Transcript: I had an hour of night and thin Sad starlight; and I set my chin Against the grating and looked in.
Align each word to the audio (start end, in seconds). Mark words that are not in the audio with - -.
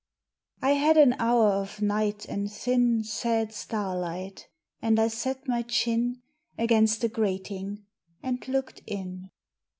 I 0.63 0.71
had 0.71 0.97
an 0.97 1.13
hour 1.19 1.49
of 1.49 1.79
night 1.79 2.25
and 2.25 2.51
thin 2.51 3.03
Sad 3.03 3.53
starlight; 3.53 4.47
and 4.81 4.99
I 4.99 5.07
set 5.09 5.47
my 5.47 5.61
chin 5.61 6.23
Against 6.57 7.01
the 7.01 7.07
grating 7.07 7.83
and 8.23 8.47
looked 8.47 8.81
in. 8.87 9.29